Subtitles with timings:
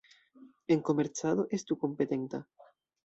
[0.75, 2.41] En komercado, estu kompetenta.